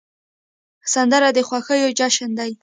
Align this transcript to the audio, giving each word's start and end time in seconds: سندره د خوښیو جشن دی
سندره 0.93 1.29
د 1.33 1.37
خوښیو 1.47 1.89
جشن 1.99 2.29
دی 2.39 2.51